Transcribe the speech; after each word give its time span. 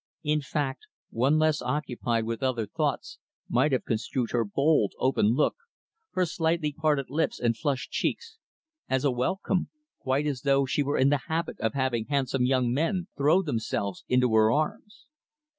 In 0.23 0.41
fact, 0.41 0.87
one 1.11 1.37
less 1.37 1.61
occupied 1.61 2.23
with 2.23 2.41
other 2.41 2.65
thoughts 2.65 3.19
might 3.47 3.71
have 3.71 3.85
construed 3.85 4.31
her 4.31 4.43
bold, 4.43 4.93
open 4.97 5.27
look, 5.35 5.53
her 6.13 6.25
slightly 6.25 6.73
parted 6.73 7.11
lips 7.11 7.39
and 7.39 7.55
flushed 7.55 7.91
cheeks, 7.91 8.39
as 8.89 9.03
a 9.05 9.11
welcome 9.11 9.69
quite 9.99 10.25
as 10.25 10.41
though 10.41 10.65
she 10.65 10.81
were 10.81 10.97
in 10.97 11.09
the 11.09 11.25
habit 11.27 11.59
of 11.59 11.75
having 11.75 12.05
handsome 12.05 12.45
young 12.45 12.73
men 12.73 13.09
throw 13.15 13.43
themselves 13.43 14.03
into 14.07 14.33
her 14.33 14.51
arms. 14.51 15.05